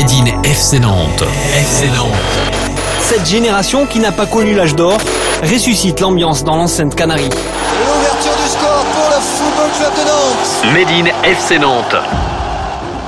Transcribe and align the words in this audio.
Made 0.00 0.12
in 0.12 0.42
FC 0.44 0.80
Nantes. 0.80 1.22
FC 1.52 1.86
Nantes. 1.94 2.10
Cette 3.02 3.26
génération 3.26 3.84
qui 3.84 3.98
n'a 3.98 4.12
pas 4.12 4.24
connu 4.24 4.54
l'âge 4.54 4.74
d'or 4.74 4.96
ressuscite 5.42 6.00
l'ambiance 6.00 6.42
dans 6.42 6.56
l'enceinte 6.56 6.94
Canarie. 6.94 7.28
L'ouverture 7.28 8.42
du 8.42 8.48
score 8.48 8.84
pour 8.94 9.10
le 9.10 9.20
Football 9.20 9.68
Club 9.76 9.92
de 9.92 10.08
Nantes. 10.08 10.72
Made 10.72 11.06
in 11.06 11.30
FC 11.30 11.58
Nantes. 11.58 11.96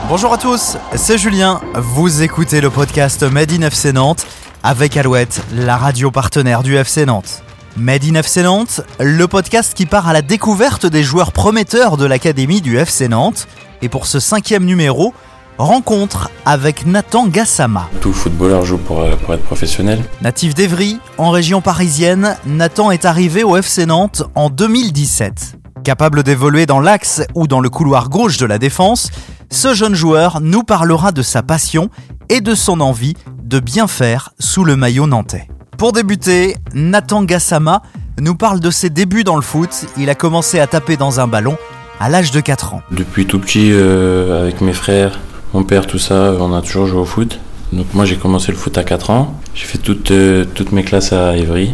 Bonjour 0.07 0.35
à 0.35 0.37
tous, 0.37 0.77
c'est 0.95 1.17
Julien. 1.17 1.63
Vous 1.77 2.21
écoutez 2.21 2.61
le 2.61 2.69
podcast 2.69 3.23
Made 3.23 3.53
in 3.53 3.63
FC 3.63 3.95
Nantes 3.95 4.27
avec 4.63 4.95
Alouette, 4.99 5.41
la 5.55 5.79
radio 5.79 6.11
partenaire 6.11 6.63
du 6.63 6.77
FC 6.77 7.07
Nantes. 7.07 7.43
Made 7.79 8.05
in 8.05 8.17
FC 8.17 8.43
Nantes, 8.43 8.83
le 9.01 9.27
podcast 9.27 9.73
qui 9.73 9.87
part 9.87 10.09
à 10.09 10.13
la 10.13 10.21
découverte 10.21 10.85
des 10.85 11.03
joueurs 11.03 11.33
prometteurs 11.33 11.97
de 11.97 12.05
l'académie 12.05 12.61
du 12.61 12.77
FC 12.77 13.09
Nantes. 13.09 13.49
Et 13.81 13.89
pour 13.89 14.07
ce 14.07 14.21
cinquième 14.21 14.67
numéro, 14.67 15.15
rencontre 15.63 16.31
avec 16.45 16.87
Nathan 16.87 17.27
Gassama. 17.27 17.89
Tout 18.01 18.13
footballeur 18.13 18.65
joue 18.65 18.79
pour, 18.79 19.01
euh, 19.01 19.17
pour 19.17 19.35
être 19.35 19.45
professionnel. 19.45 20.03
Natif 20.21 20.55
d'Evry, 20.55 20.99
en 21.19 21.31
région 21.31 21.61
parisienne, 21.61 22.37
Nathan 22.47 22.91
est 22.91 23.05
arrivé 23.05 23.45
au 23.45 23.57
FC 23.57 23.87
Nantes 23.87 24.25
en 24.35 24.51
2017. 24.51 25.57
Capable 25.85 26.23
d'évoluer 26.23 26.67
dans 26.67 26.81
l'axe 26.81 27.23
ou 27.35 27.47
dans 27.47 27.61
le 27.61 27.71
couloir 27.71 28.09
gauche 28.09 28.37
de 28.39 28.47
la 28.47 28.59
défense, 28.59 29.11
ce 29.51 29.75
jeune 29.75 29.95
joueur 29.95 30.41
nous 30.41 30.63
parlera 30.63 31.13
de 31.13 31.23
sa 31.23 31.43
passion 31.43 31.91
et 32.29 32.41
de 32.41 32.55
son 32.55 32.81
envie 32.81 33.15
de 33.43 33.61
bien 33.61 33.87
faire 33.87 34.31
sous 34.39 34.65
le 34.65 34.77
maillot 34.77 35.07
nantais. 35.07 35.49
Pour 35.79 35.93
débuter, 35.93 36.57
Nathan 36.75 37.25
Gassama 37.25 37.83
nous 38.21 38.35
parle 38.35 38.61
de 38.61 38.71
ses 38.71 38.91
débuts 38.91 39.25
dans 39.25 39.37
le 39.37 39.43
foot. 39.43 39.87
Il 39.97 40.09
a 40.11 40.15
commencé 40.15 40.61
à 40.61 40.67
taper 40.67 40.97
dans 40.97 41.21
un 41.21 41.27
ballon 41.27 41.57
à 42.01 42.09
l'âge 42.09 42.31
de 42.31 42.41
4 42.41 42.75
ans. 42.75 42.83
Depuis 42.91 43.27
tout 43.27 43.39
petit, 43.39 43.71
euh, 43.73 44.43
avec 44.43 44.61
mes 44.61 44.73
frères, 44.73 45.19
mon 45.55 45.65
père, 45.65 45.87
tout 45.87 45.99
ça, 45.99 46.35
on 46.39 46.53
a 46.55 46.63
toujours 46.63 46.87
joué 46.87 47.01
au 47.01 47.05
foot. 47.05 47.39
Donc 47.73 47.87
moi 47.95 48.05
j'ai 48.05 48.17
commencé 48.17 48.53
le 48.53 48.59
foot 48.59 48.77
à 48.77 48.85
4 48.85 49.11
ans. 49.11 49.35
J'ai 49.55 49.67
fait 49.67 49.79
toutes, 49.79 50.11
euh, 50.11 50.45
toutes 50.55 50.73
mes 50.73 50.83
classes 50.83 51.13
à 51.13 51.37
Ivry. 51.37 51.73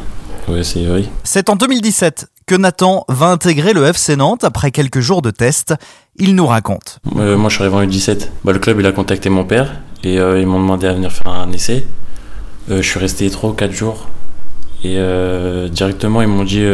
Ouais, 0.49 0.63
c'est 0.63 0.81
Ivry. 0.81 1.09
C'est 1.25 1.51
en 1.51 1.57
2017 1.57 2.29
que 2.47 2.55
Nathan 2.55 3.05
va 3.09 3.27
intégrer 3.27 3.73
le 3.73 3.85
FC 3.85 4.17
Nantes 4.17 4.45
après 4.45 4.71
quelques 4.71 5.01
jours 5.01 5.23
de 5.23 5.31
test. 5.31 5.75
Il 6.17 6.35
nous 6.35 6.47
raconte. 6.47 6.99
Euh, 7.17 7.37
moi 7.37 7.51
je 7.51 7.57
suis 7.57 7.65
arrivé 7.65 7.77
en 7.77 7.87
U17. 7.87 8.29
Bah, 8.45 8.53
le 8.53 8.59
club 8.59 8.81
il 8.81 8.87
a 8.87 8.93
contacté 8.93 9.29
mon 9.29 9.45
père 9.45 9.81
et 10.03 10.19
euh, 10.19 10.41
ils 10.41 10.47
m'ont 10.47 10.61
demandé 10.61 10.87
à 10.87 10.93
venir 10.93 11.13
faire 11.13 11.29
un 11.29 11.53
essai. 11.53 11.85
Euh, 12.71 12.83
je 12.83 12.89
suis 12.89 12.99
resté 12.99 13.29
3 13.29 13.51
ou 13.51 13.53
4 13.53 13.73
jours 13.73 14.09
et 14.85 14.95
euh, 14.97 15.69
directement 15.69 16.23
ils 16.23 16.29
m'ont 16.29 16.45
dit 16.45 16.65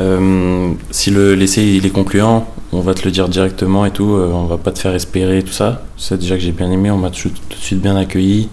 euh, 0.00 0.72
si 0.90 1.10
le 1.10 1.34
l'essai 1.34 1.62
il 1.66 1.84
est 1.86 1.90
concluant, 1.90 2.46
on 2.72 2.80
va 2.80 2.94
te 2.94 3.04
le 3.04 3.10
dire 3.10 3.28
directement 3.28 3.86
et 3.86 3.90
tout, 3.90 4.14
euh, 4.14 4.30
on 4.32 4.44
va 4.44 4.58
pas 4.58 4.72
te 4.72 4.78
faire 4.78 4.94
espérer 4.94 5.38
et 5.38 5.42
tout 5.42 5.52
ça. 5.52 5.82
C'est 5.96 6.18
déjà 6.18 6.36
que 6.36 6.42
j'ai 6.42 6.52
bien 6.52 6.70
aimé, 6.70 6.90
on 6.90 6.98
m'a 6.98 7.10
tout, 7.10 7.28
de 7.28 7.54
suite 7.56 7.80
bien 7.80 7.96
accueilli. 7.96 8.48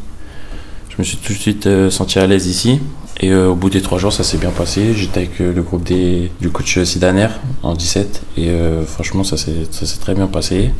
Je 0.89 0.95
me 0.99 1.03
suis 1.03 1.17
tout 1.17 1.33
de 1.33 1.37
suite 1.37 1.67
euh, 1.67 1.89
senti 1.89 2.19
à 2.19 2.27
l'aise 2.27 2.47
ici. 2.47 2.79
Et 3.19 3.31
euh, 3.31 3.49
au 3.49 3.55
bout 3.55 3.69
des 3.69 3.81
trois 3.81 3.97
jours, 3.97 4.13
ça 4.13 4.23
s'est 4.23 4.37
bien 4.37 4.51
passé. 4.51 4.93
J'étais 4.93 5.21
avec 5.21 5.39
le 5.39 5.61
groupe 5.61 5.83
du 5.83 6.49
coach 6.51 6.81
Sidaner 6.83 7.27
en 7.63 7.73
17. 7.73 8.23
Et 8.37 8.49
franchement, 8.85 9.23
ça 9.23 9.37
s'est 9.37 9.99
très 10.01 10.15
bien 10.15 10.27
passé. 10.27 10.71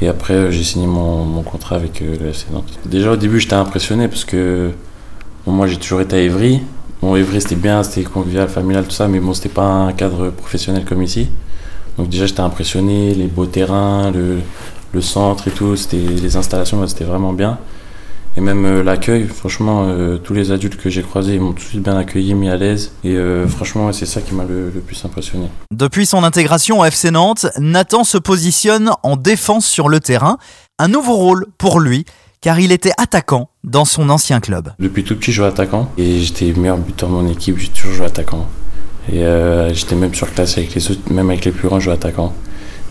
Et 0.00 0.06
après, 0.06 0.52
j'ai 0.52 0.62
signé 0.62 0.86
mon, 0.86 1.42
contrat 1.42 1.74
avec 1.74 2.00
le 2.00 2.28
FC. 2.28 2.46
Déjà, 2.86 3.10
au 3.10 3.16
début, 3.16 3.40
j'étais 3.40 3.54
impressionné 3.54 4.06
parce 4.06 4.24
que 4.24 4.70
moi, 5.44 5.66
j'ai 5.66 5.76
toujours 5.76 6.00
été 6.00 6.14
à 6.14 6.20
Évry. 6.20 6.60
Bon, 7.02 7.16
Évry, 7.16 7.40
c'était 7.40 7.56
bien, 7.56 7.82
c'était 7.82 8.04
convivial, 8.04 8.48
familial, 8.48 8.84
tout 8.84 8.92
ça. 8.92 9.08
Mais 9.08 9.18
bon, 9.18 9.34
c'était 9.34 9.48
pas 9.48 9.66
un 9.66 9.92
cadre 9.92 10.30
professionnel 10.30 10.84
comme 10.84 11.02
ici. 11.02 11.28
Donc 11.98 12.08
déjà, 12.08 12.26
j'étais 12.26 12.40
impressionné. 12.40 13.12
Les 13.14 13.26
beaux 13.26 13.46
terrains, 13.46 14.12
le, 14.12 15.00
centre 15.00 15.48
et 15.48 15.50
tout. 15.50 15.74
C'était, 15.74 15.96
les 15.96 16.36
installations, 16.36 16.86
c'était 16.86 17.04
vraiment 17.04 17.32
bien. 17.32 17.58
Et 18.36 18.40
même 18.40 18.64
euh, 18.64 18.82
l'accueil, 18.84 19.26
franchement, 19.26 19.84
euh, 19.84 20.16
tous 20.16 20.32
les 20.32 20.52
adultes 20.52 20.80
que 20.80 20.88
j'ai 20.88 21.02
croisés 21.02 21.34
ils 21.34 21.40
m'ont 21.40 21.52
tout 21.52 21.64
de 21.64 21.68
suite 21.68 21.82
bien 21.82 21.98
accueilli, 21.98 22.34
mis 22.34 22.48
à 22.48 22.56
l'aise. 22.56 22.92
Et 23.02 23.16
euh, 23.16 23.48
franchement, 23.48 23.92
c'est 23.92 24.06
ça 24.06 24.20
qui 24.20 24.32
m'a 24.32 24.44
le, 24.44 24.70
le 24.70 24.80
plus 24.80 25.04
impressionné. 25.04 25.48
Depuis 25.74 26.06
son 26.06 26.22
intégration 26.22 26.78
au 26.80 26.84
FC 26.84 27.10
Nantes, 27.10 27.46
Nathan 27.58 28.04
se 28.04 28.16
positionne 28.16 28.92
en 29.02 29.16
défense 29.16 29.66
sur 29.66 29.88
le 29.88 29.98
terrain. 29.98 30.38
Un 30.78 30.88
nouveau 30.88 31.14
rôle 31.14 31.46
pour 31.58 31.80
lui, 31.80 32.06
car 32.42 32.58
il 32.58 32.72
était 32.72 32.92
attaquant 32.98 33.48
dans 33.64 33.86
son 33.86 34.10
ancien 34.10 34.40
club. 34.40 34.72
Depuis 34.78 35.04
tout 35.04 35.16
petit, 35.16 35.30
je 35.30 35.36
jouais 35.36 35.46
attaquant. 35.46 35.90
Et 35.96 36.18
j'étais 36.18 36.52
meilleur 36.52 36.76
buteur 36.76 37.08
de 37.08 37.14
mon 37.14 37.28
équipe, 37.28 37.56
j'ai 37.56 37.68
toujours 37.68 37.94
joué 37.94 38.06
attaquant. 38.06 38.48
Et 39.10 39.24
euh, 39.24 39.72
j'étais 39.72 39.94
même 39.94 40.12
sur 40.12 40.30
classe 40.32 40.58
avec 40.58 40.74
les 40.74 41.18
avec 41.18 41.44
les 41.44 41.52
plus 41.52 41.68
grands, 41.68 41.80
je 41.80 41.84
jouais 41.84 41.94
attaquant. 41.94 42.34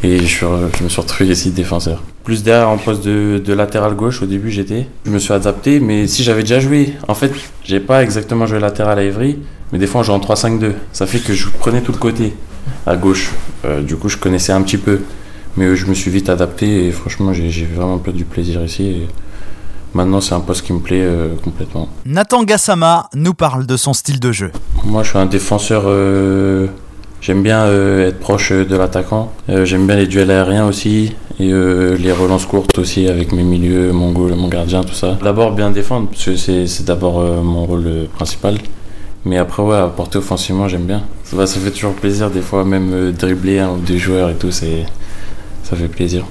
Et 0.03 0.25
je, 0.25 0.45
me 0.45 0.89
suis 0.89 1.01
retrouvé 1.01 1.29
ici 1.29 1.51
défenseur. 1.51 2.01
Plus 2.23 2.41
derrière 2.44 2.69
en 2.69 2.78
poste 2.78 3.03
de, 3.03 3.53
latéral 3.53 3.94
gauche, 3.94 4.22
au 4.23 4.25
début 4.25 4.50
j'étais. 4.50 4.88
Je 5.06 5.12
me 5.12 5.19
suis 5.19 5.34
adapté, 5.34 5.79
mais 5.79 6.07
si 6.07 6.23
j'avais 6.23 6.41
déjà 6.41 6.59
joué, 6.59 6.94
en 7.07 7.13
fait, 7.13 7.31
j'ai 7.63 7.79
pas 7.79 8.01
exactement 8.01 8.47
joué 8.47 8.59
latéral 8.59 8.97
à 8.97 9.03
Évry, 9.03 9.38
mais 9.72 9.79
des 9.79 9.85
fois 9.85 10.01
on 10.01 10.03
joue 10.03 10.13
en 10.13 10.19
3-5-2. 10.19 10.72
Ça 10.94 11.06
fait 11.06 11.19
que 11.19 11.33
je 11.33 11.50
prenais 11.50 11.81
tout 11.81 11.91
le 11.91 12.00
côté 12.00 12.33
à 12.88 12.95
gauche. 12.95 13.31
Euh, 13.66 13.81
du 13.81 13.95
coup, 13.95 14.07
je 14.07 14.18
connaissais 14.18 14.53
un 14.53 14.62
petit 14.62 14.78
peu. 14.78 15.01
Mais 15.57 15.66
euh, 15.66 15.75
je 15.75 15.85
me 15.85 15.94
suis 15.94 16.09
vite 16.09 16.29
adapté 16.29 16.88
et 16.88 16.91
franchement, 16.91 17.33
j'ai 17.33 17.66
vraiment 17.66 17.97
pris 17.97 18.13
du 18.13 18.23
plaisir 18.23 18.63
ici. 18.63 19.01
Maintenant, 19.94 20.22
c'est 20.22 20.34
un 20.35 20.40
poste 20.40 20.66
qui 20.66 20.74
me 20.74 20.79
plaît 20.79 21.02
euh, 21.03 21.29
complètement. 21.44 21.88
Nathan 22.06 22.44
Gassama 22.44 23.09
nous 23.16 23.34
parle 23.34 23.66
de 23.66 23.78
son 23.78 23.94
style 23.94 24.19
de 24.19 24.31
jeu. 24.31 24.52
Moi, 24.85 25.03
je 25.03 25.09
suis 25.09 25.18
un 25.18 25.25
défenseur. 25.25 25.84
euh, 25.88 26.68
J'aime 27.22 27.44
bien 27.44 27.66
euh, 27.66 28.07
être 28.07 28.19
proche 28.19 28.51
de 28.51 28.75
l'attaquant. 28.75 29.31
J'aime 29.47 29.85
bien 29.85 29.96
les 29.96 30.07
duels 30.07 30.31
aériens 30.31 30.66
aussi. 30.68 31.13
Et 31.40 31.50
les 31.51 32.12
relances 32.12 32.46
courtes 32.46 32.78
aussi 32.78 33.07
avec 33.07 33.31
mes 33.31 33.41
milieux, 33.41 33.91
mon 33.91 34.12
goal, 34.12 34.35
mon 34.35 34.47
gardien, 34.47 34.84
tout 34.84 34.94
ça. 34.94 35.18
D'abord, 35.24 35.53
bien 35.53 35.72
défendre, 35.72 36.07
parce 36.09 36.25
que 36.25 36.35
c'est 36.35 36.84
d'abord 36.85 37.19
mon 37.44 37.66
rôle 37.66 38.07
principal. 38.16 38.57
Mais 39.25 39.38
après, 39.40 39.63
ouais, 39.63 39.78
apporter 39.78 40.19
offensivement, 40.19 40.68
j'aime 40.68 40.84
bien. 40.85 41.01
Ça, 41.24 41.35
va, 41.35 41.47
ça 41.47 41.59
fait 41.59 41.72
toujours 41.72 41.94
plaisir, 41.94 42.30
des 42.30 42.41
fois, 42.41 42.63
même 42.63 43.12
dribbler 43.12 43.57
un 43.59 43.69
ou 43.72 43.78
deux 43.78 43.97
joueurs 43.97 44.30
et 44.30 44.35
tout, 44.35 44.51
c'est 44.51 44.85
ça 45.63 45.75
fait 45.75 45.88
plaisir. 45.88 46.25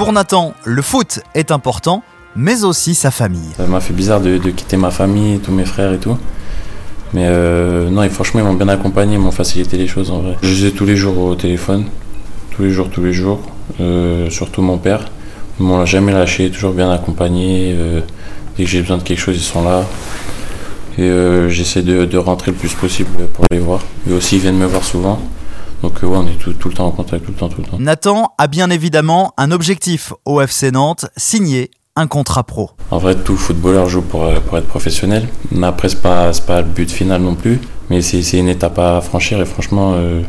Pour 0.00 0.14
Nathan, 0.14 0.54
le 0.64 0.80
foot 0.80 1.20
est 1.34 1.50
important, 1.50 2.02
mais 2.34 2.64
aussi 2.64 2.94
sa 2.94 3.10
famille. 3.10 3.50
Ça 3.58 3.66
m'a 3.66 3.80
fait 3.80 3.92
bizarre 3.92 4.22
de, 4.22 4.38
quitter 4.38 4.78
ma 4.78 4.90
famille, 4.90 5.40
tous 5.40 5.52
mes 5.52 5.66
frères 5.66 5.92
et 5.92 5.98
tout. 5.98 6.16
Mais 7.12 7.26
euh, 7.26 7.90
non, 7.90 8.08
franchement, 8.08 8.40
ils 8.40 8.46
m'ont 8.46 8.54
bien 8.54 8.68
accompagné, 8.68 9.16
ils 9.16 9.20
m'ont 9.20 9.30
facilité 9.30 9.76
les 9.76 9.86
choses 9.86 10.10
en 10.10 10.20
vrai. 10.20 10.38
Je 10.40 10.48
les 10.48 10.66
ai 10.68 10.72
tous 10.72 10.86
les 10.86 10.96
jours 10.96 11.18
au 11.18 11.34
téléphone, 11.34 11.84
tous 12.50 12.62
les 12.62 12.70
jours, 12.70 12.88
tous 12.88 13.02
les 13.02 13.12
jours. 13.12 13.42
Euh, 13.78 14.30
surtout 14.30 14.62
mon 14.62 14.78
père. 14.78 15.04
Ils 15.60 15.66
m'ont 15.66 15.84
jamais 15.84 16.12
lâché, 16.12 16.50
toujours 16.50 16.72
bien 16.72 16.90
accompagné. 16.90 17.74
euh, 17.78 18.00
dès 18.56 18.64
que 18.64 18.70
j'ai 18.70 18.80
besoin 18.80 18.96
de 18.96 19.02
quelque 19.02 19.20
chose, 19.20 19.36
ils 19.36 19.40
sont 19.40 19.62
là. 19.62 19.84
Et 20.96 21.10
j'essaie 21.50 21.82
de, 21.82 22.06
de 22.06 22.16
rentrer 22.16 22.52
le 22.52 22.56
plus 22.56 22.72
possible 22.72 23.26
pour 23.34 23.44
les 23.50 23.58
voir. 23.58 23.80
Et 24.08 24.14
aussi, 24.14 24.36
ils 24.36 24.40
viennent 24.40 24.56
me 24.56 24.64
voir 24.64 24.82
souvent. 24.82 25.20
Donc 25.82 26.02
euh, 26.02 26.06
ouais, 26.06 26.16
on 26.18 26.26
est 26.26 26.38
tout, 26.38 26.52
tout 26.52 26.68
le 26.68 26.74
temps 26.74 26.86
en 26.86 26.90
contact, 26.90 27.24
tout 27.24 27.32
le 27.32 27.38
temps, 27.38 27.48
tout 27.48 27.60
le 27.62 27.66
temps. 27.66 27.78
Nathan 27.78 28.32
a 28.38 28.46
bien 28.46 28.70
évidemment 28.70 29.32
un 29.36 29.50
objectif 29.50 30.12
au 30.24 30.40
FC 30.40 30.70
Nantes, 30.70 31.06
signer 31.16 31.70
un 31.96 32.06
contrat 32.06 32.44
pro. 32.44 32.70
En 32.90 32.98
vrai, 32.98 33.14
tout 33.14 33.36
footballeur 33.36 33.88
joue 33.88 34.02
pour, 34.02 34.24
euh, 34.24 34.40
pour 34.40 34.58
être 34.58 34.66
professionnel. 34.66 35.28
Mais 35.50 35.66
après, 35.66 35.88
c'est 35.88 36.00
pas, 36.02 36.32
c'est 36.32 36.46
pas 36.46 36.60
le 36.60 36.68
but 36.68 36.90
final 36.90 37.22
non 37.22 37.34
plus. 37.34 37.60
Mais 37.88 38.02
c'est 38.02 38.22
c'est 38.22 38.38
une 38.38 38.48
étape 38.48 38.78
à 38.78 39.00
franchir 39.00 39.40
et 39.40 39.44
franchement, 39.44 39.94
euh, 39.94 40.22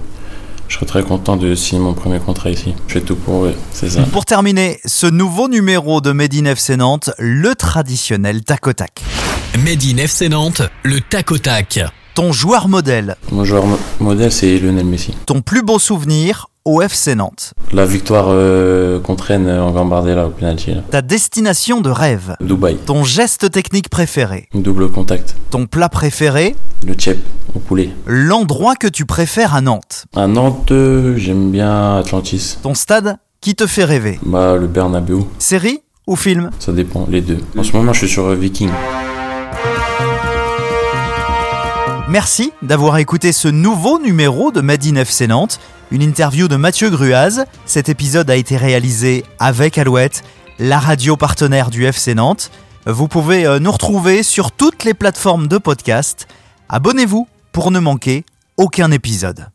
je 0.68 0.76
serais 0.76 0.86
très 0.88 1.04
content 1.04 1.38
de 1.38 1.54
signer 1.54 1.82
mon 1.82 1.94
premier 1.94 2.20
contrat 2.20 2.50
ici. 2.50 2.74
Je 2.88 2.94
fais 2.94 3.02
tout 3.02 3.16
pour, 3.16 3.42
ouais, 3.42 3.56
c'est 3.72 3.90
ça. 3.90 4.02
Pour 4.12 4.26
terminer 4.26 4.80
ce 4.86 5.06
nouveau 5.06 5.48
numéro 5.48 6.02
de 6.02 6.12
Made 6.12 6.34
in 6.34 6.46
FC 6.46 6.78
Nantes, 6.78 7.12
le 7.20 7.54
traditionnel 7.56 8.44
tac 8.44 8.66
au 8.68 8.74
tac. 8.74 9.02
Made 9.64 9.84
in 9.84 9.98
FC 9.98 10.30
Nantes, 10.30 10.64
le 10.84 11.02
tac 11.02 11.32
au 11.32 11.38
tac. 11.38 11.80
Ton 12.14 12.32
joueur 12.34 12.68
modèle, 12.68 13.16
Mon 13.32 13.46
joueur 13.46 13.66
mo- 13.66 13.80
modèle, 14.00 14.32
c'est 14.32 14.58
Lionel 14.60 14.86
Messi. 14.86 15.14
ton 15.26 15.42
plus 15.42 15.62
beau 15.64 15.80
souvenir 15.80 16.48
au 16.66 16.82
FC 16.82 17.16
Nantes, 17.16 17.54
La 17.72 17.86
victoire 17.86 18.26
euh, 18.30 19.00
contre 19.00 19.24
Rennes 19.26 19.50
en 19.50 19.72
Gambardella 19.72 20.28
au 20.28 20.30
penalty, 20.30 20.74
là. 20.74 20.82
ta 20.92 21.02
destination 21.02 21.80
de 21.80 21.90
rêve, 21.90 22.36
Dubaï, 22.42 22.76
ton 22.86 23.04
geste 23.06 23.50
technique 23.52 23.90
préféré, 23.90 24.50
double 24.54 24.92
contact. 24.92 25.36
ton 25.52 25.66
plat 25.68 25.88
préféré, 25.90 26.56
Le 26.86 26.94
Tchep 26.96 27.18
au 27.56 27.60
poulet. 27.60 27.92
l'endroit 28.06 28.76
que 28.76 28.88
tu 28.88 29.06
préfères 29.06 29.56
à 29.56 29.62
Nantes, 29.62 30.06
À 30.16 30.28
Nantes, 30.28 30.72
euh, 30.72 31.16
j'aime 31.18 31.50
bien 31.50 31.98
Atlantis. 31.98 32.58
ton 32.62 32.74
stade 32.74 33.18
qui 33.40 33.56
te 33.56 33.66
fait 33.66 33.86
rêver, 33.86 34.20
Bah, 34.26 34.58
le 34.58 34.68
Bernabeu, 34.68 35.20
série 35.40 35.80
ou 36.08 36.16
film? 36.18 36.52
Ça 36.60 36.74
dépend, 36.74 37.08
les 37.10 37.22
deux. 37.22 37.38
En 37.58 37.64
ce 37.64 37.72
moment, 37.76 37.94
je 37.94 38.00
suis 38.00 38.10
sur 38.10 38.26
euh, 38.26 38.36
Viking. 38.36 38.70
Merci 42.12 42.52
d'avoir 42.62 42.98
écouté 42.98 43.32
ce 43.32 43.48
nouveau 43.48 43.98
numéro 43.98 44.52
de 44.52 44.60
Made 44.60 44.86
in 44.86 44.98
FC 44.98 45.28
Nantes, 45.28 45.62
une 45.92 46.02
interview 46.02 46.50
de 46.50 46.58
Mathieu 46.58 46.90
Gruaz. 46.90 47.46
Cet 47.66 47.88
épisode 47.88 48.30
a 48.30 48.36
été 48.36 48.58
réalisé 48.58 49.24
avec 49.40 49.78
Alouette, 49.78 50.22
la 50.60 50.78
radio 50.78 51.16
partenaire 51.16 51.70
du 51.70 51.86
FC 51.86 52.14
Nantes. 52.14 52.52
Vous 52.86 53.08
pouvez 53.08 53.46
euh, 53.46 53.60
nous 53.60 53.72
retrouver 53.72 54.24
sur 54.24 54.52
toutes 54.52 54.84
les 54.84 54.94
plateformes 54.94 55.48
de 55.48 55.58
podcast. 55.58 56.28
Abonnez-vous 56.68 57.30
pour 57.54 57.72
ne 57.72 57.80
manquer 57.80 58.26
aucun 58.58 58.92
épisode. 58.92 59.48